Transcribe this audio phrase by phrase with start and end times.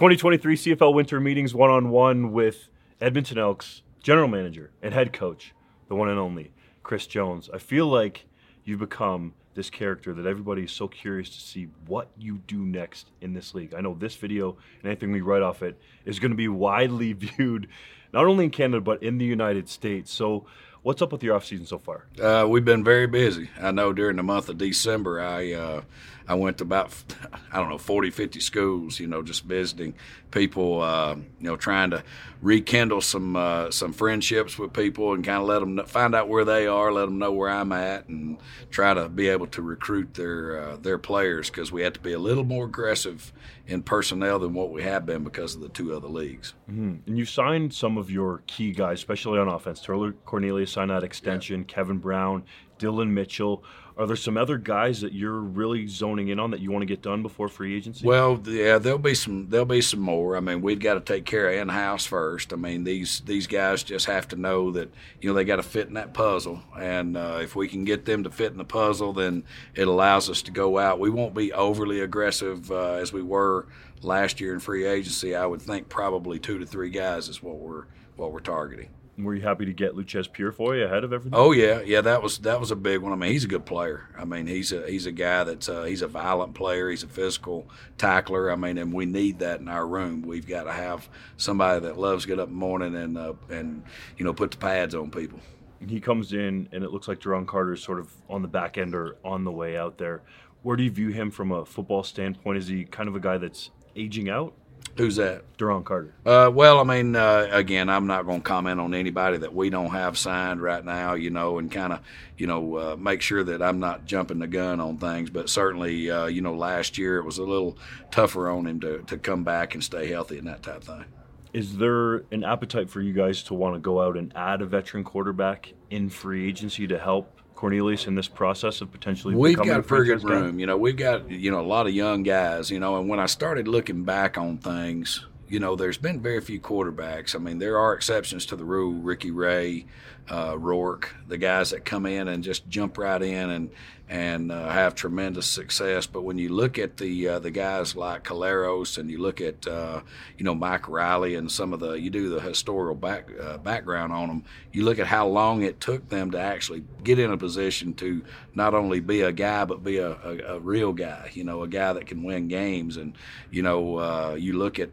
[0.00, 2.70] 2023 CFL Winter Meetings one on one with
[3.02, 5.52] Edmonton Elks general manager and head coach,
[5.88, 6.52] the one and only
[6.82, 7.50] Chris Jones.
[7.52, 8.24] I feel like
[8.64, 13.10] you've become this character that everybody is so curious to see what you do next
[13.20, 13.74] in this league.
[13.74, 17.12] I know this video and anything we write off it is going to be widely
[17.36, 17.68] viewed,
[18.10, 20.10] not only in Canada but in the United States.
[20.10, 20.46] So,
[20.80, 22.06] what's up with your off season so far?
[22.18, 23.50] Uh, we've been very busy.
[23.60, 25.82] I know during the month of December, I uh,
[26.30, 26.94] I went to about
[27.52, 29.00] I don't know 40, 50 schools.
[29.00, 29.94] You know, just visiting
[30.30, 30.80] people.
[30.80, 32.04] Uh, you know, trying to
[32.40, 36.44] rekindle some uh, some friendships with people and kind of let them find out where
[36.44, 38.38] they are, let them know where I'm at, and
[38.70, 42.12] try to be able to recruit their uh, their players because we have to be
[42.12, 43.32] a little more aggressive
[43.66, 46.54] in personnel than what we have been because of the two other leagues.
[46.70, 46.94] Mm-hmm.
[47.06, 49.80] And you signed some of your key guys, especially on offense.
[49.80, 51.60] Taylor Cornelius signed that extension.
[51.60, 51.74] Yeah.
[51.74, 52.44] Kevin Brown,
[52.80, 53.62] Dylan Mitchell.
[53.96, 56.86] Are there some other guys that you're really zoning in on that you want to
[56.86, 58.06] get done before free agency?
[58.06, 59.50] Well, yeah, there'll be some.
[59.50, 60.38] There'll be some more.
[60.38, 62.54] I mean, we've got to take care of in house first.
[62.54, 65.62] I mean, these these guys just have to know that you know they got to
[65.62, 68.64] fit in that puzzle, and uh, if we can get them to fit in the
[68.64, 70.98] puzzle, then it allows us to go out.
[70.98, 73.66] We won't be overly aggressive uh, as we were
[74.00, 75.34] last year in free agency.
[75.34, 77.84] I would think probably two to three guys is what we're
[78.16, 78.88] what we're targeting.
[79.24, 81.38] Were you happy to get Loucheiz Purifoy ahead of everything?
[81.38, 82.00] Oh yeah, yeah.
[82.00, 83.12] That was that was a big one.
[83.12, 84.08] I mean, he's a good player.
[84.18, 86.90] I mean, he's a he's a guy that's uh, he's a violent player.
[86.90, 88.50] He's a physical tackler.
[88.50, 90.22] I mean, and we need that in our room.
[90.22, 93.34] We've got to have somebody that loves to get up in the morning and uh,
[93.48, 93.82] and
[94.16, 95.40] you know put the pads on people.
[95.86, 98.76] He comes in, and it looks like Duron Carter is sort of on the back
[98.76, 100.22] end or on the way out there.
[100.62, 102.58] Where do you view him from a football standpoint?
[102.58, 104.52] Is he kind of a guy that's aging out?
[104.96, 105.44] Who's that?
[105.56, 106.12] Duron Carter.
[106.26, 109.70] Uh, well, I mean, uh, again, I'm not going to comment on anybody that we
[109.70, 112.00] don't have signed right now, you know, and kind of,
[112.36, 115.30] you know, uh, make sure that I'm not jumping the gun on things.
[115.30, 117.78] But certainly, uh, you know, last year it was a little
[118.10, 121.04] tougher on him to, to come back and stay healthy and that type of thing.
[121.52, 124.66] Is there an appetite for you guys to want to go out and add a
[124.66, 129.80] veteran quarterback in free agency to help Cornelius in this process of potentially we've got
[129.80, 130.58] a pretty good room.
[130.58, 132.70] You know, we've got you know a lot of young guys.
[132.70, 136.40] You know, and when I started looking back on things, you know, there's been very
[136.40, 137.34] few quarterbacks.
[137.34, 138.94] I mean, there are exceptions to the rule.
[138.94, 139.84] Ricky Ray,
[140.30, 143.70] uh, Rourke, the guys that come in and just jump right in and
[144.10, 146.04] and uh, have tremendous success.
[146.04, 149.66] But when you look at the uh, the guys like Collaros and you look at
[149.68, 150.00] uh,
[150.36, 154.12] you know Mike Reilly and some of the you do the historical back uh, background
[154.12, 157.36] on them, you look at how long it took them to actually get in a
[157.36, 161.30] position to not only be a guy but be a, a, a real guy.
[161.32, 162.96] You know, a guy that can win games.
[162.96, 163.14] And
[163.52, 164.90] you know, uh, you look at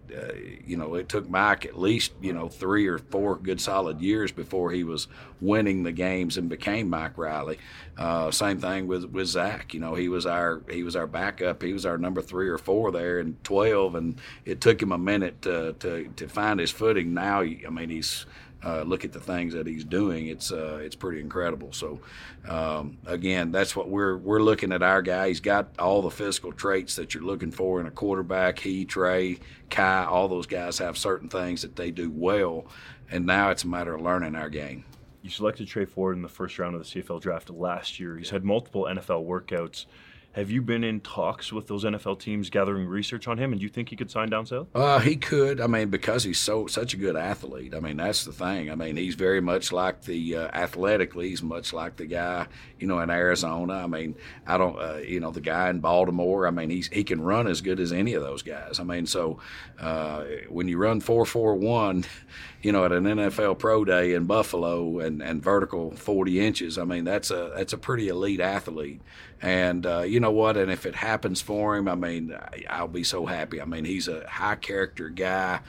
[0.63, 4.31] you know it took Mike at least you know three or four good solid years
[4.31, 5.07] before he was
[5.41, 7.57] winning the games and became Mike Reilly.
[8.31, 9.73] same thing with with Zach.
[9.73, 11.61] You know, he was our he was our backup.
[11.61, 14.97] He was our number three or four there in twelve, and it took him a
[14.97, 17.13] minute to to, to find his footing.
[17.13, 18.25] Now, I mean, he's
[18.63, 20.27] uh, look at the things that he's doing.
[20.27, 21.71] It's uh, it's pretty incredible.
[21.73, 21.99] So
[22.47, 25.27] um, again, that's what we're we're looking at our guy.
[25.27, 28.59] He's got all the physical traits that you're looking for in a quarterback.
[28.59, 29.37] He, Trey,
[29.69, 32.65] Kai, all those guys have certain things that they do well,
[33.11, 34.83] and now it's a matter of learning our game.
[35.27, 38.15] You selected Trey Ford in the first round of the CFL draft last year.
[38.15, 39.85] He's had multiple NFL workouts.
[40.33, 43.63] Have you been in talks with those NFL teams gathering research on him, and do
[43.63, 44.67] you think he could sign down south?
[44.75, 45.59] Uh, he could.
[45.59, 47.73] I mean, because he's so such a good athlete.
[47.73, 48.69] I mean, that's the thing.
[48.69, 51.29] I mean, he's very much like the uh, athletically.
[51.29, 52.45] He's much like the guy,
[52.79, 53.73] you know, in Arizona.
[53.73, 54.13] I mean,
[54.45, 56.45] I don't, uh, you know, the guy in Baltimore.
[56.45, 58.79] I mean, he's he can run as good as any of those guys.
[58.79, 59.39] I mean, so
[59.79, 62.05] uh, when you run four four one,
[62.61, 66.83] you know, at an NFL pro day in Buffalo and, and vertical 40 inches, I
[66.83, 69.01] mean, that's a that's a pretty elite athlete.
[69.41, 70.57] And uh, you know what?
[70.57, 72.35] And if it happens for him, I mean,
[72.69, 73.61] I'll be so happy.
[73.61, 75.59] I mean, he's a high character guy.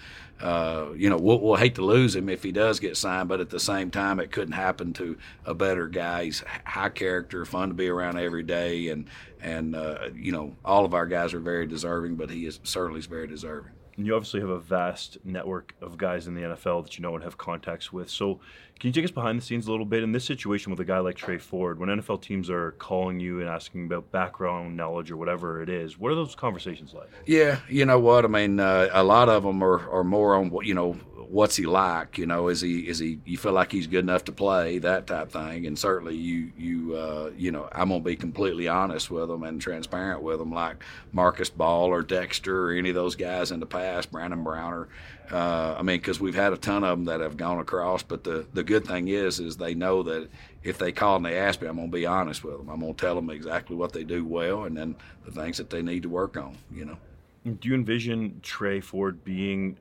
[0.41, 3.41] Uh, you know, we'll, we'll, hate to lose him if he does get signed, but
[3.41, 6.25] at the same time, it couldn't happen to a better guy.
[6.25, 9.06] He's high character, fun to be around every day, and
[9.41, 13.00] and uh, you know, all of our guys are very deserving, but he is certainly
[13.00, 16.85] is very deserving and you obviously have a vast network of guys in the NFL
[16.85, 18.09] that you know and have contacts with.
[18.09, 18.38] So,
[18.79, 20.85] can you take us behind the scenes a little bit in this situation with a
[20.85, 21.79] guy like Trey Ford?
[21.79, 25.99] When NFL teams are calling you and asking about background knowledge or whatever it is,
[25.99, 27.11] what are those conversations like?
[27.27, 28.61] Yeah, you know what I mean.
[28.61, 30.97] Uh, a lot of them are, are more on what you know
[31.29, 32.19] what's he like?
[32.19, 33.21] You know, is he is he?
[33.25, 35.67] You feel like he's good enough to play that type thing?
[35.67, 39.61] And certainly, you you uh, you know, I'm gonna be completely honest with them and
[39.61, 40.83] transparent with them, like
[41.13, 44.89] Marcus Ball or Dexter or any of those guys in the past, Brandon Browner.
[45.31, 48.03] Uh, I mean, because we've had a ton of them that have gone across.
[48.03, 50.29] But the the good thing is, is they know that
[50.63, 52.69] if they call and they ask me, I'm gonna be honest with them.
[52.69, 55.83] I'm gonna tell them exactly what they do well, and then the things that they
[55.83, 56.57] need to work on.
[56.73, 56.99] You know.
[57.45, 59.77] Do you envision Trey Ford being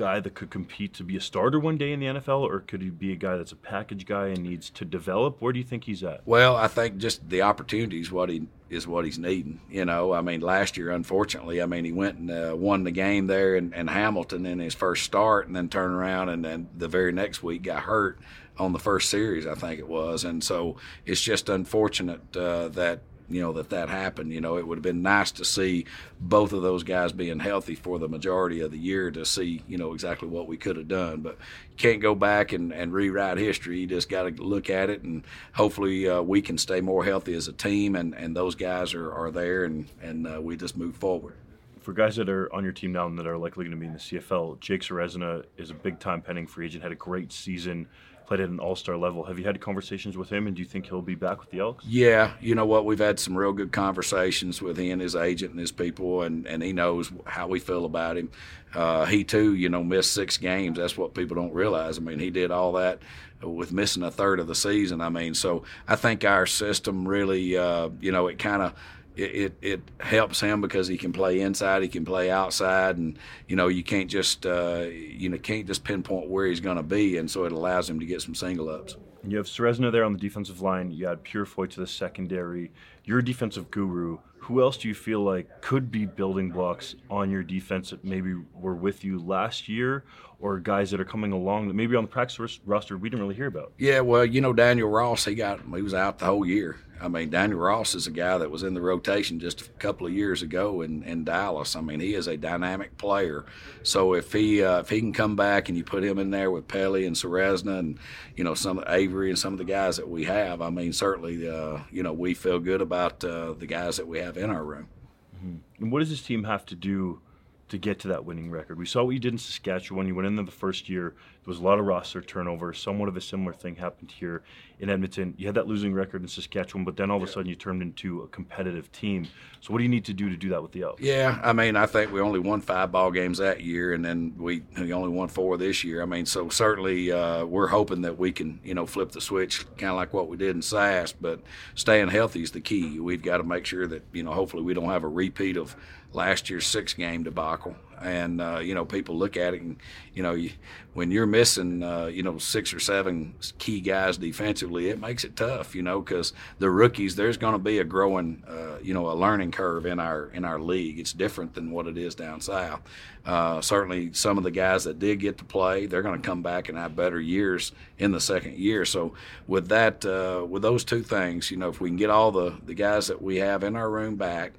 [0.00, 2.80] guy that could compete to be a starter one day in the NFL, or could
[2.80, 5.42] he be a guy that's a package guy and needs to develop?
[5.42, 6.22] Where do you think he's at?
[6.24, 9.60] Well, I think just the opportunities what he is what he's needing.
[9.68, 12.90] You know, I mean, last year, unfortunately, I mean, he went and uh, won the
[12.90, 16.68] game there in, in, Hamilton in his first start, and then turned around and then
[16.74, 18.18] the very next week got hurt
[18.58, 23.00] on the first series, I think it was, and so it's just unfortunate uh, that
[23.30, 24.32] you know that that happened.
[24.32, 25.86] You know, it would have been nice to see
[26.20, 29.78] both of those guys being healthy for the majority of the year to see you
[29.78, 31.20] know exactly what we could have done.
[31.20, 31.38] But
[31.70, 33.80] you can't go back and, and rewrite history.
[33.80, 37.34] You just got to look at it, and hopefully uh, we can stay more healthy
[37.34, 40.76] as a team, and, and those guys are, are there, and and uh, we just
[40.76, 41.36] move forward
[41.80, 43.86] for guys that are on your team now and that are likely going to be
[43.86, 47.32] in the CFL, Jake Ceresna is a big time pending free agent, had a great
[47.32, 47.88] season
[48.30, 49.24] played at an all star level.
[49.24, 51.58] Have you had conversations with him, and do you think he'll be back with the
[51.58, 51.84] Elks?
[51.84, 52.84] Yeah, you know what?
[52.84, 56.62] We've had some real good conversations with him, his agent, and his people, and, and
[56.62, 58.30] he knows how we feel about him.
[58.72, 60.78] Uh, he too, you know, missed six games.
[60.78, 61.98] That's what people don't realize.
[61.98, 63.00] I mean, he did all that
[63.42, 65.00] with missing a third of the season.
[65.00, 68.74] I mean, so I think our system really, uh, you know, it kind of
[69.16, 73.18] it, it, helps him because he can play inside, he can play outside, and
[73.48, 76.82] you know you can't just uh, you know can't just pinpoint where he's going to
[76.82, 78.96] be, and so it allows him to get some single ups.
[79.26, 80.90] You have Ceresna there on the defensive line.
[80.90, 82.70] You add Purifoy to the secondary.
[83.04, 84.18] You're a defensive guru.
[84.38, 88.34] Who else do you feel like could be building blocks on your defense that maybe
[88.54, 90.04] were with you last year,
[90.40, 93.34] or guys that are coming along that maybe on the practice roster we didn't really
[93.34, 93.72] hear about?
[93.78, 96.78] Yeah, well, you know Daniel Ross, he got he was out the whole year.
[97.02, 100.06] I mean, Daniel Ross is a guy that was in the rotation just a couple
[100.06, 101.74] of years ago in, in Dallas.
[101.74, 103.46] I mean, he is a dynamic player.
[103.82, 106.50] So if he uh, if he can come back and you put him in there
[106.50, 107.98] with Pelly and Ceresna and
[108.36, 111.48] you know some Avery and some of the guys that we have, I mean, certainly
[111.48, 114.62] uh, you know we feel good about uh, the guys that we have in our
[114.62, 114.88] room.
[115.36, 115.82] Mm-hmm.
[115.82, 117.20] And what does this team have to do
[117.70, 118.78] to get to that winning record.
[118.78, 120.06] We saw what you did in Saskatchewan.
[120.06, 121.14] You went in there the first year.
[121.42, 122.74] There was a lot of roster turnover.
[122.74, 124.42] Somewhat of a similar thing happened here
[124.78, 125.34] in Edmonton.
[125.38, 127.80] You had that losing record in Saskatchewan, but then all of a sudden you turned
[127.80, 129.26] into a competitive team.
[129.60, 131.02] So what do you need to do to do that with the Elks?
[131.02, 134.34] Yeah, I mean, I think we only won five ball games that year, and then
[134.38, 136.02] we, we only won four this year.
[136.02, 139.64] I mean, so certainly uh, we're hoping that we can, you know, flip the switch,
[139.78, 141.12] kind of like what we did in SAS.
[141.12, 141.40] But
[141.74, 143.00] staying healthy is the key.
[143.00, 145.74] We've got to make sure that you know, hopefully, we don't have a repeat of
[146.12, 147.76] last year's six game debacle.
[148.02, 149.76] And uh, you know, people look at it, and
[150.14, 150.50] you know, you,
[150.94, 155.36] when you're missing, uh, you know, six or seven key guys defensively, it makes it
[155.36, 155.74] tough.
[155.74, 159.14] You know, because the rookies, there's going to be a growing, uh, you know, a
[159.14, 160.98] learning curve in our in our league.
[160.98, 162.80] It's different than what it is down south.
[163.26, 166.42] Uh, certainly, some of the guys that did get to play, they're going to come
[166.42, 168.86] back and have better years in the second year.
[168.86, 169.12] So,
[169.46, 172.56] with that, uh, with those two things, you know, if we can get all the
[172.64, 174.52] the guys that we have in our room back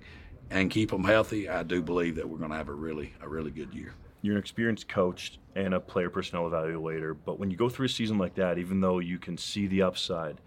[0.51, 3.27] and keep them healthy, I do believe that we're going to have a really a
[3.27, 3.93] really good year.
[4.21, 7.89] You're an experienced coach and a player personnel evaluator, but when you go through a
[7.89, 10.39] season like that, even though you can see the upside,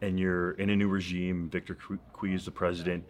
[0.00, 1.76] and you're in a new regime, Victor
[2.12, 3.04] Cui is the president,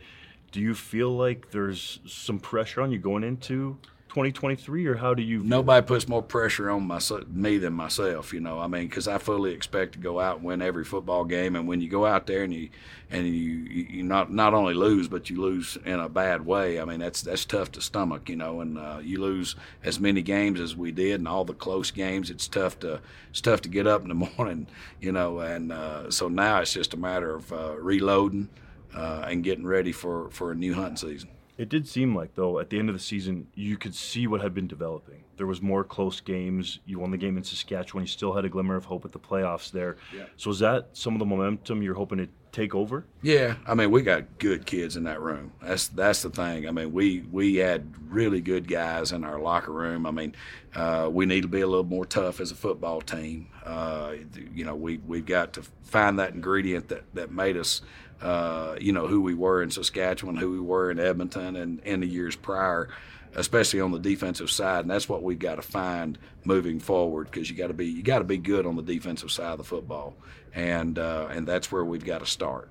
[0.50, 3.79] do you feel like there's some pressure on you going into
[4.19, 5.44] 2023, or how do you?
[5.44, 6.99] Nobody puts more pressure on my,
[7.32, 8.32] me than myself.
[8.32, 11.25] You know, I mean, because I fully expect to go out and win every football
[11.25, 11.55] game.
[11.55, 12.69] And when you go out there and you
[13.11, 16.81] and you you not not only lose, but you lose in a bad way.
[16.81, 18.29] I mean, that's that's tough to stomach.
[18.29, 21.55] You know, and uh, you lose as many games as we did, and all the
[21.55, 22.29] close games.
[22.29, 24.67] It's tough to it's tough to get up in the morning.
[25.01, 28.48] You know, and uh, so now it's just a matter of uh, reloading
[28.93, 31.29] uh, and getting ready for for a new hunting season.
[31.58, 34.41] It did seem like, though, at the end of the season, you could see what
[34.41, 35.24] had been developing.
[35.39, 36.81] There was more close games.
[36.85, 38.05] You won the game in Saskatchewan.
[38.05, 39.97] You still had a glimmer of hope at the playoffs there.
[40.15, 40.25] Yeah.
[40.37, 43.07] So is that some of the momentum you're hoping to take over?
[43.23, 45.53] Yeah, I mean, we got good kids in that room.
[45.63, 46.69] That's that's the thing.
[46.69, 50.05] I mean, we we had really good guys in our locker room.
[50.07, 50.35] I mean,
[50.75, 53.49] uh, we need to be a little more tough as a football team.
[53.65, 54.15] Uh,
[54.53, 57.83] you know, we we've got to find that ingredient that that made us
[58.21, 62.01] uh, you know, who we were in Saskatchewan, who we were in Edmonton, and in
[62.01, 62.89] the years prior,
[63.35, 64.81] especially on the defensive side.
[64.81, 68.03] And that's what we've got to find moving forward because you got to be you
[68.03, 70.17] got to be good on the defensive side of the football,
[70.55, 72.70] and uh, and that's where we've got to start.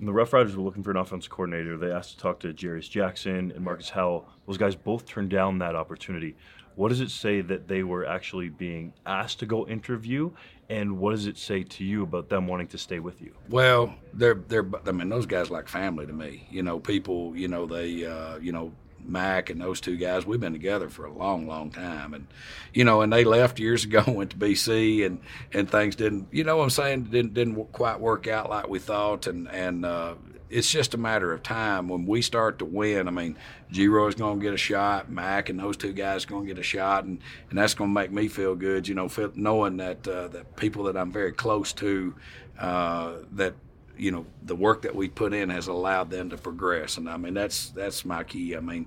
[0.00, 1.76] the Rough Riders were looking for an offensive coordinator.
[1.76, 4.28] They asked to talk to Jarious Jackson and Marcus Howell.
[4.46, 6.36] Those guys both turned down that opportunity.
[6.76, 10.30] What does it say that they were actually being asked to go interview,
[10.68, 13.34] and what does it say to you about them wanting to stay with you?
[13.48, 16.46] Well, they're they're I mean those guys like family to me.
[16.52, 17.36] You know, people.
[17.36, 18.06] You know they.
[18.06, 18.70] Uh, you know.
[19.04, 22.26] Mac and those two guys, we've been together for a long, long time, and
[22.72, 25.20] you know, and they left years ago, went to BC, and
[25.52, 28.78] and things didn't, you know, what I'm saying, didn't didn't quite work out like we
[28.78, 30.14] thought, and and uh,
[30.50, 33.08] it's just a matter of time when we start to win.
[33.08, 33.36] I mean,
[33.72, 36.62] Geroy's going to get a shot, Mac and those two guys going to get a
[36.64, 38.88] shot, and, and that's going to make me feel good.
[38.88, 42.14] You know, feel, knowing that uh, that people that I'm very close to,
[42.58, 43.54] uh, that
[43.98, 47.16] you know the work that we put in has allowed them to progress and i
[47.16, 48.86] mean that's that's my key i mean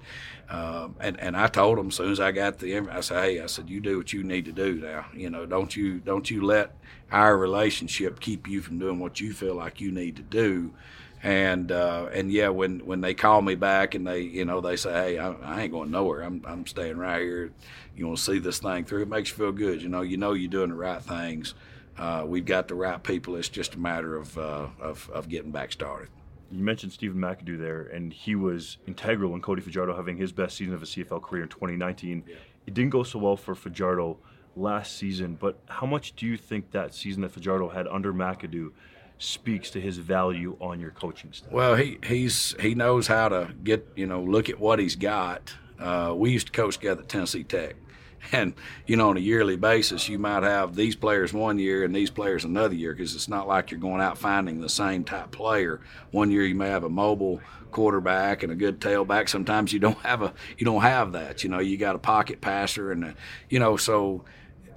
[0.50, 3.42] uh, and and i told them as soon as i got the i said hey
[3.42, 6.30] i said you do what you need to do now you know don't you don't
[6.30, 6.76] you let
[7.12, 10.72] our relationship keep you from doing what you feel like you need to do
[11.24, 14.76] and uh, and yeah, when when they call me back and they you know they
[14.76, 16.22] say, hey, I, I ain't going nowhere.
[16.22, 17.52] I'm I'm staying right here.
[17.96, 19.04] You want to see this thing through?
[19.04, 19.82] It makes you feel good.
[19.84, 21.54] You know, you know you're doing the right things
[22.02, 23.36] uh, we've got the right people.
[23.36, 26.10] It's just a matter of, uh, of, of getting back started.
[26.52, 30.58] You mentioned Stephen McAdoo there, and he was integral in Cody Fajardo having his best
[30.58, 32.24] season of his CFL career in 2019.
[32.28, 32.36] Yeah.
[32.66, 34.18] It didn't go so well for Fajardo
[34.56, 38.72] last season, but how much do you think that season that Fajardo had under McAdoo
[39.20, 41.52] speaks to his value on your coaching staff?
[41.52, 45.54] Well, he he's he knows how to get you know look at what he's got.
[45.80, 47.76] Uh, we used to coach together at Tennessee Tech,
[48.32, 48.54] and
[48.86, 52.10] you know on a yearly basis you might have these players one year and these
[52.10, 55.82] players another year because it's not like you're going out finding the same type player.
[56.12, 59.30] One year you may have a mobile quarterback and a good tailback.
[59.30, 61.44] Sometimes you don't have a you don't have that.
[61.44, 63.16] You know you got a pocket passer and a,
[63.50, 64.24] you know so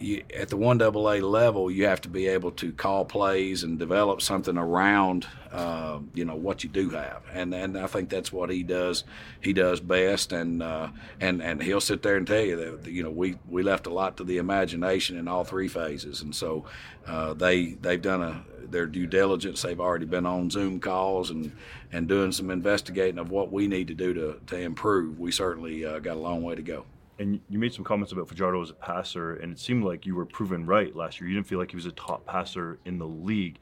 [0.01, 3.63] you, at the one double A level, you have to be able to call plays
[3.63, 8.09] and develop something around, uh, you know, what you do have, and and I think
[8.09, 9.05] that's what he does.
[9.41, 10.89] He does best, and uh,
[11.21, 13.93] and and he'll sit there and tell you that you know we we left a
[13.93, 16.65] lot to the imagination in all three phases, and so
[17.07, 19.63] uh, they they've done a their due diligence.
[19.63, 21.53] They've already been on Zoom calls and
[21.93, 25.19] and doing some investigating of what we need to do to to improve.
[25.19, 26.85] We certainly uh, got a long way to go
[27.19, 30.15] and you made some comments about Fajardo as a passer, and it seemed like you
[30.15, 31.29] were proven right last year.
[31.29, 33.59] You didn't feel like he was a top passer in the league.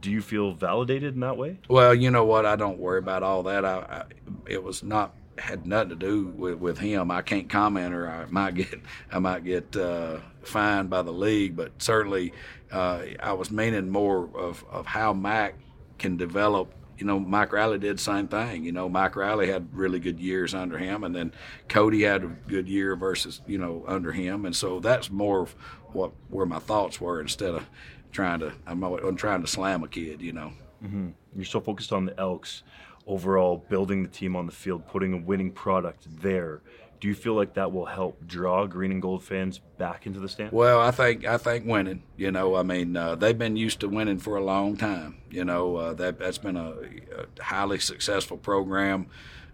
[0.00, 1.58] Do you feel validated in that way?
[1.68, 2.46] Well, you know what?
[2.46, 3.64] I don't worry about all that.
[3.64, 4.04] I, I
[4.46, 7.10] it was not had nothing to do with, with him.
[7.10, 8.80] I can't comment, or I might get
[9.10, 11.56] I might get uh, fined by the league.
[11.56, 12.32] But certainly,
[12.70, 15.54] uh, I was meaning more of, of how Mac
[15.98, 18.64] can develop you know, Mike Reilly did same thing.
[18.64, 21.32] You know, Mike Reilly had really good years under him, and then
[21.68, 25.52] Cody had a good year versus you know under him, and so that's more of
[25.92, 27.68] what where my thoughts were instead of
[28.12, 30.20] trying to I'm, I'm trying to slam a kid.
[30.20, 30.52] You know,
[30.84, 31.08] mm-hmm.
[31.34, 32.62] you're so focused on the Elks
[33.06, 36.62] overall, building the team on the field, putting a winning product there
[37.02, 40.28] do you feel like that will help draw green and gold fans back into the
[40.28, 40.52] stand?
[40.52, 42.04] Well, I think I think winning.
[42.16, 45.16] You know, I mean, uh, they've been used to winning for a long time.
[45.28, 49.08] You know, uh, that that's been a, a highly successful program.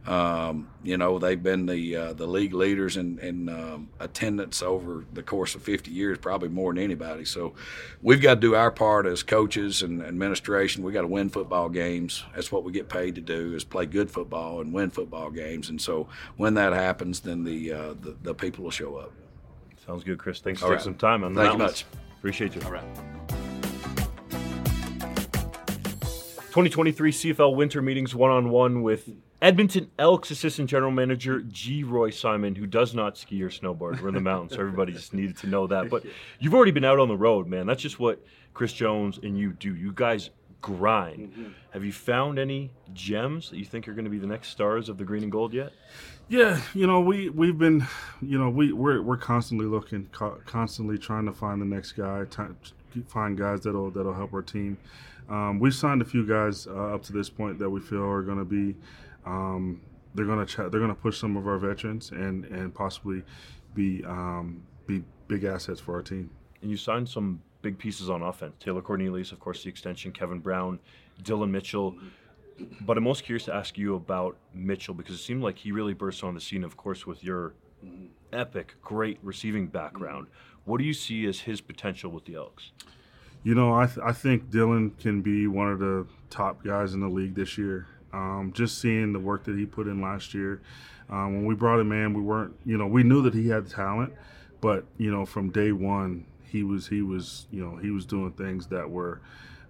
[0.09, 5.05] Um, you know, they've been the uh, the league leaders in, in um, attendance over
[5.13, 7.27] the course of 50 years, probably more than anybody.
[7.27, 7.53] So
[8.01, 10.83] we've got to do our part as coaches and administration.
[10.83, 12.25] We got to win football games.
[12.35, 15.69] That's what we get paid to do: is play good football and win football games.
[15.69, 19.13] And so when that happens, then the uh, the, the, people will show up.
[19.87, 20.41] Sounds good, Chris.
[20.41, 20.83] Thanks for taking right.
[20.83, 21.85] some time on Thank mountains.
[21.93, 22.09] you much.
[22.19, 22.63] Appreciate you.
[22.63, 23.38] All right.
[26.49, 29.11] 2023 CFL Winter Meetings one on one with
[29.43, 34.01] Edmonton Elks Assistant General Manager Geroy Simon, who does not ski or snowboard.
[34.01, 35.91] We're in the mountains, so everybody just needed to know that.
[35.91, 36.05] But
[36.41, 37.67] you've already been out on the road, man.
[37.67, 38.25] That's just what
[38.55, 39.75] Chris Jones and you do.
[39.75, 40.31] You guys
[40.63, 41.33] grind.
[41.33, 41.45] Mm-hmm.
[41.73, 44.89] Have you found any gems that you think are going to be the next stars
[44.89, 45.73] of the green and gold yet?
[46.29, 47.87] Yeah, you know we we've been,
[48.23, 50.09] you know we we're we're constantly looking,
[50.47, 54.79] constantly trying to find the next guy, t- find guys that'll that'll help our team.
[55.29, 58.23] Um, we've signed a few guys uh, up to this point that we feel are
[58.23, 58.77] going to be
[59.27, 59.81] um,
[60.15, 63.23] they're gonna ch- they're gonna push some of our veterans and and possibly
[63.75, 66.31] be um, be big assets for our team.
[66.63, 68.55] And you signed some big pieces on offense.
[68.59, 70.13] Taylor Cornelius, of course, the extension.
[70.13, 70.79] Kevin Brown,
[71.23, 71.97] Dylan Mitchell.
[72.81, 75.95] But I'm most curious to ask you about Mitchell because it seemed like he really
[75.95, 76.65] burst on the scene.
[76.65, 77.55] Of course, with your
[78.33, 80.27] epic, great receiving background.
[80.65, 82.73] What do you see as his potential with the Elks?
[83.43, 87.01] You know, I, th- I think Dylan can be one of the top guys in
[87.01, 87.87] the league this year.
[88.13, 90.61] Um, just seeing the work that he put in last year.
[91.11, 93.69] Um, when we brought him in, we weren't, you know, we knew that he had
[93.69, 94.13] talent,
[94.61, 98.33] but you know, from day one, he was he was you know he was doing
[98.33, 99.21] things that were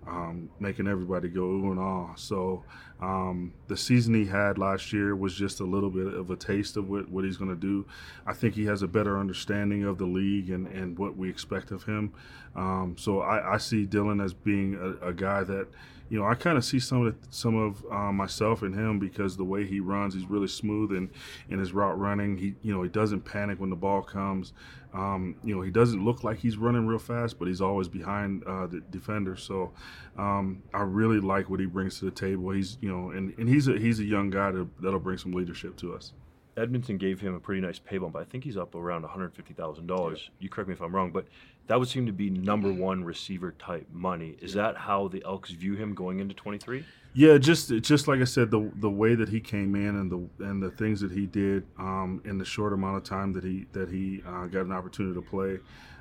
[0.09, 2.15] um, making everybody go ooh and ah.
[2.17, 2.65] So
[3.01, 6.77] um, the season he had last year was just a little bit of a taste
[6.77, 7.87] of what, what he's going to do.
[8.27, 11.71] I think he has a better understanding of the league and, and what we expect
[11.71, 12.13] of him.
[12.57, 15.69] Um, so I, I, see Dylan as being a, a, guy that
[16.09, 18.99] you know, I kind of see some of the, some of uh, myself in him
[18.99, 21.11] because the way he runs, he's really smooth in
[21.51, 22.37] in his route running.
[22.37, 24.53] He you know he doesn't panic when the ball comes.
[24.95, 28.43] Um, you know, he doesn't look like he's running real fast, but he's always behind
[28.45, 29.37] uh, the defender.
[29.37, 29.73] So
[30.17, 32.51] um, I really like what he brings to the table.
[32.51, 35.33] He's you know, and, and he's a he's a young guy to, that'll bring some
[35.33, 36.13] leadership to us.
[36.59, 38.17] Edmonton gave him a pretty nice pay bump.
[38.17, 40.31] I think he's up around one hundred fifty thousand dollars.
[40.39, 41.27] You correct me if I'm wrong, but
[41.69, 44.37] that would seem to be number one receiver type money.
[44.41, 46.85] Is that how the Elks view him going into 23?
[47.15, 50.45] Yeah, just just like I said, the the way that he came in and the
[50.45, 53.67] and the things that he did um, in the short amount of time that he
[53.73, 55.59] that he uh, got an opportunity to play.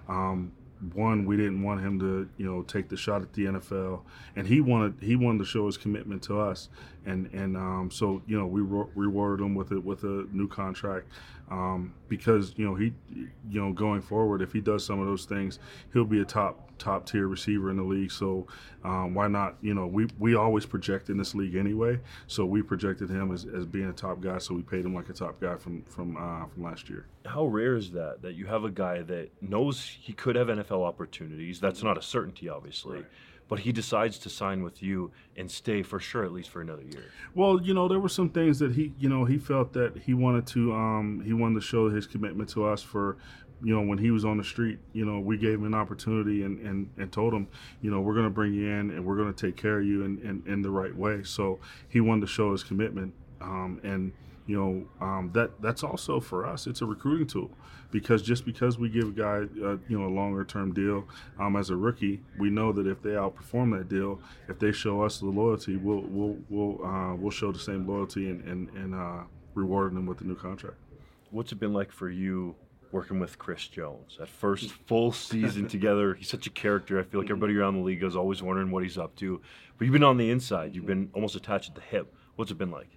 [0.09, 0.51] Um,
[0.93, 4.01] one, we didn't want him to, you know, take the shot at the NFL,
[4.35, 6.69] and he wanted he wanted to show his commitment to us,
[7.05, 10.47] and and um, so you know we re- rewarded him with it with a new
[10.47, 11.07] contract,
[11.49, 12.93] um, because you know he,
[13.49, 15.59] you know, going forward, if he does some of those things,
[15.93, 18.11] he'll be a top top tier receiver in the league.
[18.11, 18.47] So
[18.83, 19.55] um, why not?
[19.61, 21.99] You know, we we always project in this league anyway.
[22.27, 24.37] So we projected him as, as being a top guy.
[24.39, 27.05] So we paid him like a top guy from from uh, from last year.
[27.25, 30.85] How rare is that that you have a guy that knows he could have NFL
[30.85, 31.59] opportunities?
[31.59, 32.97] That's not a certainty, obviously.
[32.97, 33.05] Right
[33.47, 36.83] but he decides to sign with you and stay for sure at least for another
[36.83, 37.05] year.
[37.33, 40.13] Well, you know, there were some things that he, you know, he felt that he
[40.13, 43.17] wanted to um he wanted to show his commitment to us for
[43.63, 46.43] you know, when he was on the street, you know, we gave him an opportunity
[46.43, 47.47] and, and, and told him,
[47.81, 49.85] you know, we're going to bring you in and we're going to take care of
[49.85, 51.23] you in, in, in, the right way.
[51.23, 53.13] So he wanted to show his commitment.
[53.41, 54.11] Um, and,
[54.47, 57.51] you know, um, that that's also for us, it's a recruiting tool
[57.91, 61.05] because just because we give a guy, uh, you know, a longer term deal
[61.39, 65.01] um, as a rookie, we know that if they outperform that deal, if they show
[65.01, 68.95] us the loyalty, we'll, we'll, we'll, uh, we'll show the same loyalty and, and, and
[68.95, 69.23] uh,
[69.53, 70.77] rewarding them with the new contract.
[71.31, 72.55] What's it been like for you
[72.91, 74.17] working with Chris Jones.
[74.19, 76.99] That first full season together, he's such a character.
[76.99, 79.41] I feel like everybody around the league is always wondering what he's up to.
[79.77, 80.75] But you've been on the inside.
[80.75, 82.13] You've been almost attached at the hip.
[82.35, 82.89] What's it been like?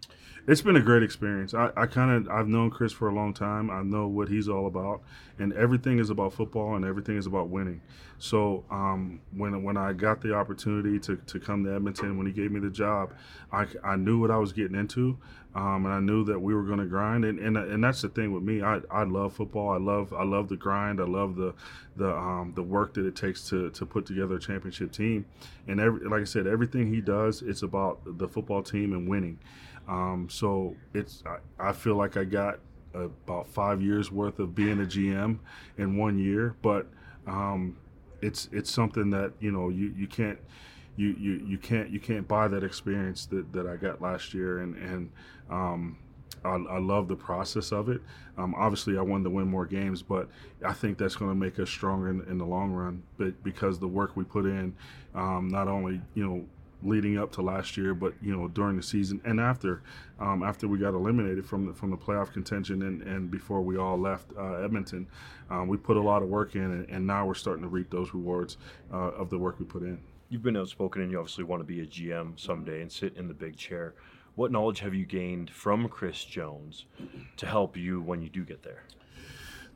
[0.50, 1.54] It's been a great experience.
[1.54, 3.71] I, I kind of I've known Chris for a long time.
[3.71, 5.00] I know what he's all about,
[5.38, 7.80] and everything is about football, and everything is about winning.
[8.19, 12.33] So um, when when I got the opportunity to, to come to Edmonton, when he
[12.33, 13.14] gave me the job,
[13.52, 15.19] I, I knew what I was getting into,
[15.54, 17.25] um, and I knew that we were going to grind.
[17.25, 18.60] And, and and that's the thing with me.
[18.60, 19.69] I, I love football.
[19.69, 21.00] I love I love the grind.
[21.00, 21.54] I love the
[21.95, 25.26] the um, the work that it takes to to put together a championship team.
[25.69, 29.39] And every, like I said, everything he does, it's about the football team and winning.
[29.90, 32.60] Um, so it's I, I feel like I got
[32.94, 35.38] about five years worth of being a GM
[35.78, 36.86] in one year, but
[37.26, 37.76] um,
[38.22, 40.38] it's it's something that you know you, you can't
[40.96, 44.60] you, you you can't you can't buy that experience that, that I got last year
[44.60, 45.10] and and
[45.50, 45.98] um,
[46.44, 48.00] I, I, love the process of it.
[48.38, 50.28] Um, obviously, I wanted to win more games, but
[50.64, 53.02] I think that's going to make us stronger in, in, the long run.
[53.18, 54.74] But because the work we put in,
[55.14, 56.46] um, not only you know
[56.82, 59.82] leading up to last year, but you know during the season and after,
[60.19, 63.76] um, after we got eliminated from the from the playoff contention and, and before we
[63.76, 65.06] all left uh, Edmonton,
[65.50, 67.90] um, we put a lot of work in, and, and, now we're starting to reap
[67.90, 68.56] those rewards
[68.93, 69.99] uh, of the work we put in.
[70.28, 73.26] You've been outspoken, and you obviously want to be a GM someday and sit in
[73.26, 73.95] the big chair.
[74.36, 76.86] What knowledge have you gained from Chris Jones
[77.36, 78.84] to help you when you do get there?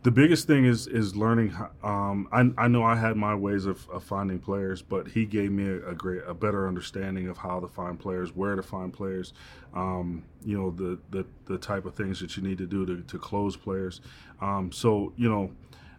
[0.04, 1.56] The biggest thing is is learning.
[1.82, 5.50] Um, I, I know I had my ways of, of finding players, but he gave
[5.50, 8.92] me a, a, great, a better understanding of how to find players, where to find
[8.92, 9.32] players.
[9.74, 13.00] Um, you know, the, the the type of things that you need to do to,
[13.00, 14.02] to close players.
[14.42, 15.50] Um, so you know,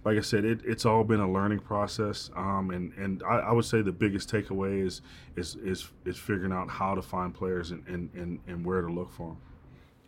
[0.04, 3.52] like I said, it, it's all been a learning process, um, and and I, I,
[3.54, 5.02] would say the biggest takeaway is
[5.36, 8.88] is is, is figuring out how to find players and, and, and, and where to
[8.88, 9.38] look for them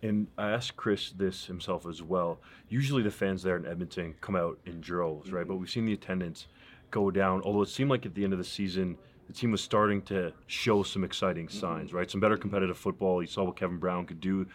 [0.02, 2.40] and I asked Chris this himself as well.
[2.70, 5.42] Usually the fans there in Edmonton come out in droves, right?
[5.42, 5.50] Mm-hmm.
[5.50, 6.48] But we've seen the attendance
[6.92, 7.42] go down.
[7.44, 10.34] Although it seemed like at the end of the season, the team was starting to
[10.48, 11.60] show some exciting mm-hmm.
[11.60, 12.10] signs, right?
[12.10, 13.22] Some better competitive football.
[13.22, 14.48] You saw what Kevin Brown could do.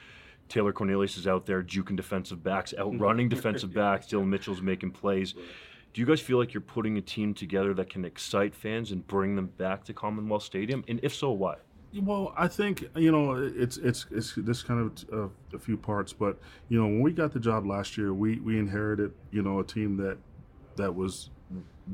[0.48, 4.07] Taylor Cornelius is out there juking defensive backs, outrunning defensive backs.
[4.07, 5.35] Dylan Mitchell's making plays.
[5.92, 9.07] Do you guys feel like you're putting a team together that can excite fans and
[9.07, 10.85] bring them back to Commonwealth Stadium?
[10.88, 11.57] And if so, why?
[12.00, 16.12] Well, I think you know it's it's it's this kind of uh, a few parts,
[16.12, 19.61] but you know when we got the job last year, we we inherited you know
[19.61, 20.16] a team that
[20.76, 21.28] that was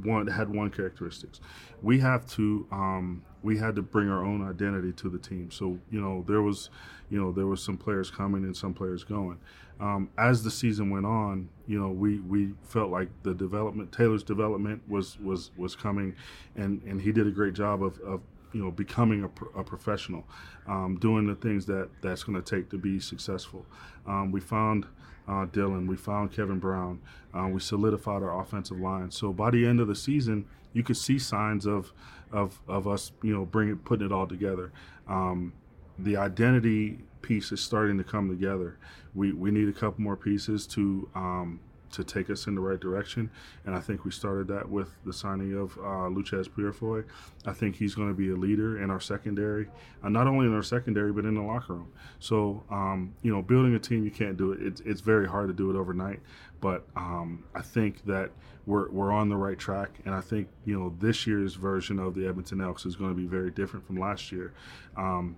[0.02, 1.40] one had one characteristics.
[1.82, 5.50] We have to um, we had to bring our own identity to the team.
[5.50, 6.70] So you know there was
[7.10, 9.38] you know there was some players coming and some players going.
[9.80, 14.22] Um, as the season went on, you know we we felt like the development Taylor's
[14.22, 16.14] development was was was coming,
[16.54, 18.20] and and he did a great job of, of
[18.52, 20.24] you know becoming a, a professional,
[20.66, 23.66] um, doing the things that that's going to take to be successful.
[24.06, 24.86] Um, we found
[25.26, 27.00] uh, Dylan, we found Kevin Brown,
[27.34, 29.10] uh, we solidified our offensive line.
[29.10, 31.92] So by the end of the season, you could see signs of
[32.32, 34.72] of of us, you know, bringing putting it all together.
[35.08, 35.52] Um,
[35.98, 38.78] the identity piece is starting to come together.
[39.14, 41.60] We we need a couple more pieces to um,
[41.92, 43.30] to take us in the right direction.
[43.64, 47.04] And I think we started that with the signing of uh, Purifoy.
[47.46, 49.68] I think he's going to be a leader in our secondary,
[50.02, 51.92] uh, not only in our secondary, but in the locker room.
[52.18, 54.62] So, um, you know, building a team, you can't do it.
[54.62, 56.20] It's, it's very hard to do it overnight.
[56.60, 58.30] But um, I think that
[58.66, 59.90] we're, we're on the right track.
[60.04, 63.16] And I think, you know, this year's version of the Edmonton Elks is going to
[63.16, 64.52] be very different from last year.
[64.96, 65.36] Um,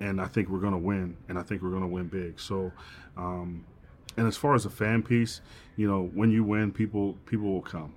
[0.00, 2.38] and I think we're going to win, and I think we're going to win big.
[2.38, 2.70] So,
[3.16, 3.64] um,
[4.16, 5.40] and as far as a fan piece,
[5.76, 7.94] you know, when you win, people people will come.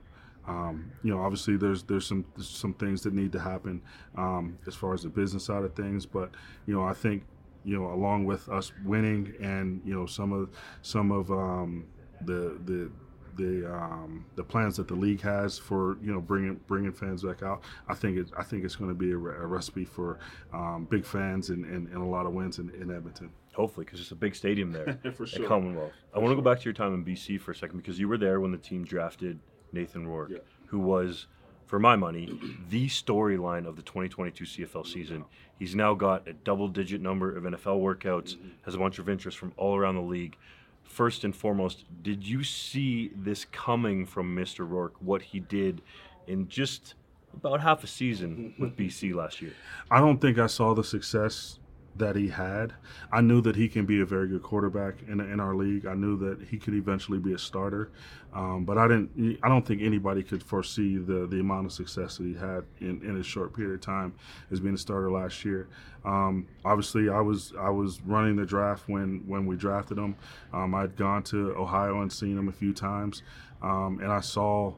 [0.47, 3.81] Um, you know, obviously there's there's some there's some things that need to happen
[4.17, 6.31] um, as far as the business side of things, but
[6.65, 7.23] you know, I think
[7.63, 10.49] you know, along with us winning and you know some of
[10.81, 11.85] some of um,
[12.25, 12.91] the the
[13.37, 17.43] the um, the plans that the league has for you know bringing bringing fans back
[17.43, 17.63] out.
[17.87, 20.19] I think it I think it's going to be a, re- a recipe for
[20.53, 23.29] um, big fans and, and, and, a lot of wins in, in Edmonton.
[23.53, 25.43] Hopefully, because it's a big stadium there for sure.
[25.43, 25.91] at Commonwealth.
[26.13, 28.07] I want to go back to your time in BC for a second because you
[28.07, 29.39] were there when the team drafted
[29.71, 30.37] Nathan Rourke, Yeah.
[30.67, 31.27] who was,
[31.65, 35.25] for my money, the storyline of the 2022 CFL season.
[35.57, 38.49] He's now got a double-digit number of NFL workouts, mm-hmm.
[38.63, 40.37] has a bunch of interest from all around the league.
[40.83, 44.67] First and foremost, did you see this coming from Mr.
[44.67, 44.95] Rourke?
[44.99, 45.81] What he did
[46.27, 46.95] in just
[47.33, 48.61] about half a season mm-hmm.
[48.63, 49.53] with BC last year.
[49.91, 51.58] I don't think I saw the success
[51.99, 52.73] that he had.
[53.11, 55.85] I knew that he can be a very good quarterback in in our league.
[55.85, 57.91] I knew that he could eventually be a starter,
[58.33, 59.39] um, but I didn't.
[59.43, 63.01] I don't think anybody could foresee the the amount of success that he had in,
[63.03, 64.13] in a short period of time
[64.51, 65.67] as being a starter last year.
[66.03, 70.15] Um, obviously, I was I was running the draft when when we drafted him.
[70.53, 73.21] Um, I'd gone to Ohio and seen him a few times,
[73.61, 74.73] um, and I saw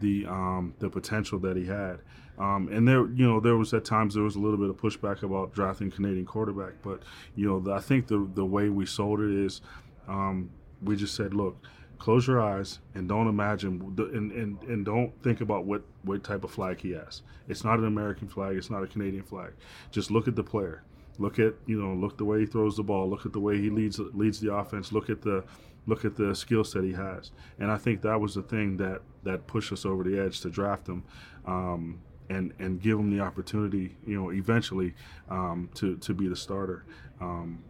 [0.00, 2.00] the um, the potential that he had.
[2.38, 4.76] Um, and there, you know, there was at times there was a little bit of
[4.76, 7.02] pushback about drafting Canadian quarterback, but
[7.36, 9.60] you know, the, I think the the way we sold it is,
[10.08, 10.50] um,
[10.82, 11.56] we just said, look,
[11.98, 16.44] close your eyes and don't imagine, and, and and don't think about what what type
[16.44, 17.22] of flag he has.
[17.48, 18.56] It's not an American flag.
[18.56, 19.52] It's not a Canadian flag.
[19.90, 20.82] Just look at the player.
[21.18, 23.08] Look at you know, look the way he throws the ball.
[23.08, 24.90] Look at the way he leads leads the offense.
[24.90, 25.44] Look at the
[25.86, 27.30] look at the skill set he has.
[27.58, 30.50] And I think that was the thing that that pushed us over the edge to
[30.50, 31.04] draft him.
[31.46, 34.94] Um, and, and give him the opportunity, you know, eventually
[35.28, 36.84] um, to, to be the starter.
[37.20, 37.62] Um,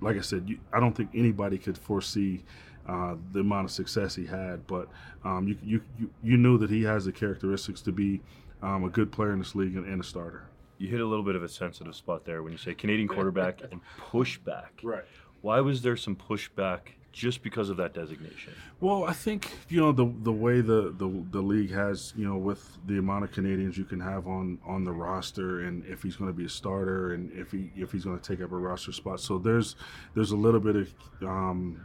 [0.00, 2.44] like I said, you, I don't think anybody could foresee
[2.86, 4.88] uh, the amount of success he had, but
[5.24, 8.20] um, you, you, you, you knew that he has the characteristics to be
[8.62, 10.44] um, a good player in this league and, and a starter.
[10.78, 13.62] You hit a little bit of a sensitive spot there when you say Canadian quarterback
[13.70, 14.70] and pushback.
[14.82, 15.04] Right.
[15.40, 16.80] Why was there some pushback
[17.14, 18.52] just because of that designation?
[18.80, 22.36] Well, I think you know the the way the, the the league has you know
[22.36, 26.16] with the amount of Canadians you can have on on the roster, and if he's
[26.16, 28.56] going to be a starter, and if he if he's going to take up a
[28.56, 29.76] roster spot, so there's
[30.14, 31.84] there's a little bit of um,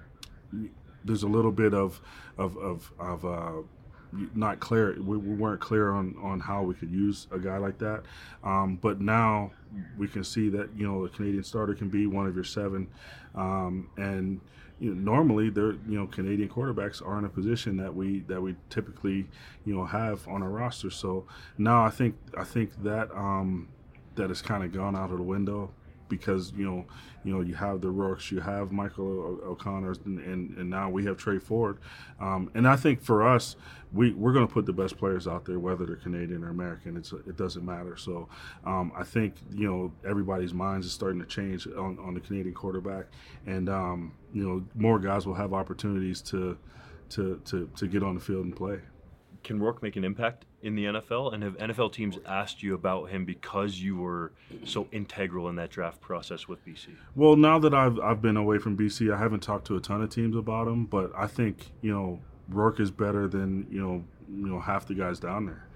[1.06, 2.02] there's a little bit of
[2.38, 3.62] of of, of uh,
[4.34, 4.96] not clear.
[5.00, 8.02] We, we, weren't clear on, on how we could use a guy like that.
[8.44, 9.52] Um, but now
[10.00, 12.88] we can see that you know a Canadian starter can be one of your seven,
[13.36, 14.42] um, and
[14.80, 18.42] you know, normally they're you know Canadian quarterbacks are in a position that we that
[18.42, 19.28] we typically
[19.66, 20.90] you know have on our roster.
[20.90, 21.26] So
[21.58, 23.68] now I think I think that um,
[24.16, 25.72] that has kind of gone out of the window
[26.10, 26.86] because you know
[27.24, 29.06] you know you have the Rourkes, you have Michael
[29.44, 31.78] o- O'Connor's, and, and, and now we have Trey Ford,
[32.20, 33.56] um, and I think for us
[33.94, 36.98] we we're going to put the best players out there, whether they're Canadian or American.
[36.98, 37.96] It's it doesn't matter.
[37.98, 38.28] So
[38.66, 42.56] um, I think you know everybody's minds is starting to change on, on the Canadian
[42.56, 43.06] quarterback,
[43.46, 46.58] and um, you know more guys will have opportunities to
[47.10, 48.80] to to to get on the field and play.
[49.44, 51.34] Can Rourke make an impact in the NFL?
[51.34, 54.32] And have NFL teams asked you about him because you were
[54.64, 56.90] so integral in that draft process with BC?
[57.16, 60.02] Well, now that I've I've been away from BC, I haven't talked to a ton
[60.02, 62.20] of teams about him, but I think you know
[62.50, 65.69] Rourke is better than you know you know half the guys down there.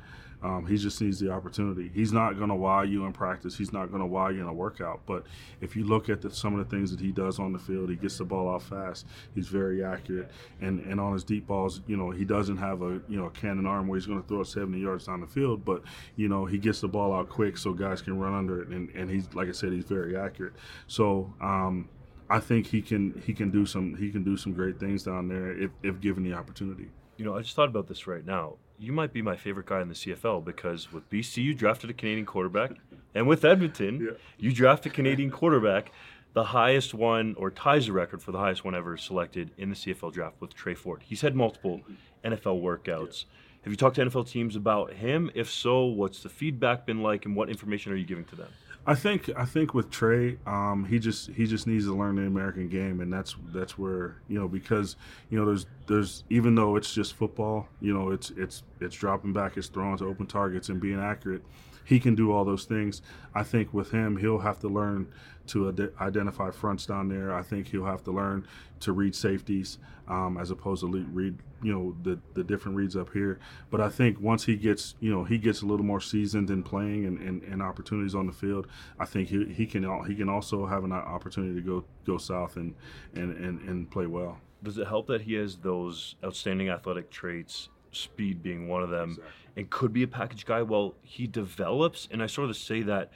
[0.43, 1.89] Um, he just needs the opportunity.
[1.93, 3.57] He's not going to wow you in practice.
[3.57, 4.99] He's not going to wow you in a workout.
[5.05, 5.25] But
[5.61, 7.89] if you look at the, some of the things that he does on the field,
[7.89, 9.07] he gets the ball out fast.
[9.33, 10.29] He's very accurate,
[10.59, 13.31] and and on his deep balls, you know, he doesn't have a you know a
[13.31, 15.63] cannon arm where he's going to throw it 70 yards down the field.
[15.63, 15.83] But
[16.17, 18.89] you know, he gets the ball out quick so guys can run under it, and
[18.89, 20.53] and he's like I said, he's very accurate.
[20.87, 21.33] So.
[21.41, 21.89] Um,
[22.29, 25.27] I think he can he can do some he can do some great things down
[25.27, 26.89] there if, if given the opportunity.
[27.17, 28.55] You know, I just thought about this right now.
[28.79, 31.93] You might be my favorite guy in the CFL because with BC you drafted a
[31.93, 32.71] Canadian quarterback,
[33.13, 34.11] and with Edmonton Yeah.
[34.37, 35.91] you draft a Canadian quarterback,
[36.33, 39.75] the highest one or ties the record for the highest one ever selected in the
[39.75, 41.03] CFL draft with Trey Ford.
[41.03, 41.81] He's had multiple
[42.25, 43.25] NFL workouts.
[43.61, 45.29] Have you talked to NFL teams about him?
[45.35, 48.49] If so, what's the feedback been like, and what information are you giving to them?
[48.85, 52.23] I think I think with Trey, um, he just he just needs to learn the
[52.23, 54.97] American game, and that's that's where you know because
[55.29, 59.31] you know there's there's even though it's just football, you know it's it's it's dropping
[59.31, 61.43] back, it's throwing to open targets and being accurate.
[61.83, 63.01] He can do all those things.
[63.33, 65.07] I think with him, he'll have to learn
[65.47, 67.33] to ad- identify fronts down there.
[67.33, 68.47] I think he'll have to learn
[68.81, 73.11] to read safeties um, as opposed to read you know the the different reads up
[73.13, 73.39] here.
[73.71, 76.63] But I think once he gets you know he gets a little more seasoned in
[76.63, 78.67] playing and, and, and opportunities on the field,
[78.99, 82.57] I think he, he can he can also have an opportunity to go go south
[82.57, 82.75] and
[83.15, 84.39] and, and, and play well.
[84.61, 89.11] Does it help that he has those outstanding athletic traits, speed being one of them,
[89.11, 89.33] exactly.
[89.55, 90.61] And could be a package guy?
[90.61, 93.11] Well, he develops, and I sort of say that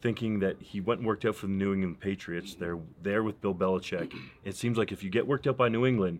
[0.00, 2.54] thinking that he went and worked out for the New England Patriots.
[2.56, 4.12] They're there with Bill Belichick.
[4.44, 6.18] It seems like if you get worked out by New England,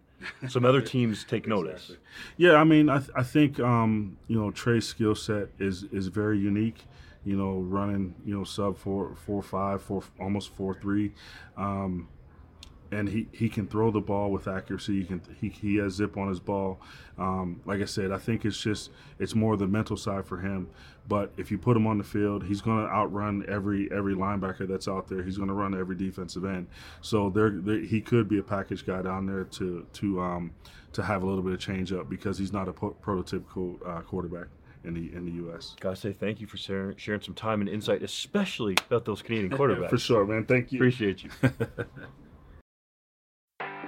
[0.48, 1.82] some other teams take notice.
[1.90, 1.96] Exactly.
[2.37, 6.06] Yeah, I mean, I, th- I think um, you know Trey's skill set is is
[6.06, 6.85] very unique.
[7.24, 11.12] You know, running you know sub four four five four almost four three.
[11.56, 12.08] Um,
[12.92, 15.00] and he, he can throw the ball with accuracy.
[15.00, 16.81] He can he, he has zip on his ball.
[17.18, 20.68] Um, like I said, I think it's just it's more the mental side for him.
[21.09, 24.68] But if you put him on the field, he's going to outrun every every linebacker
[24.68, 25.22] that's out there.
[25.22, 26.68] He's going to run every defensive end.
[27.00, 27.50] So there,
[27.81, 30.52] he could be a package guy down there to to um,
[30.92, 34.48] to have a little bit of change up because he's not a prototypical uh, quarterback
[34.85, 35.76] in the in the U.S.
[35.81, 39.50] Gotta say thank you for sharing, sharing some time and insight, especially about those Canadian
[39.59, 39.90] quarterbacks.
[39.90, 40.44] for sure, man.
[40.44, 40.78] Thank you.
[40.78, 41.31] Appreciate you.